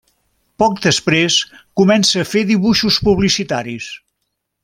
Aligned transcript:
Poc 0.61 0.79
després, 0.85 1.35
comença 1.81 2.23
a 2.25 2.29
fer 2.31 2.43
dibuixos 2.53 2.99
publicitaris. 3.09 3.93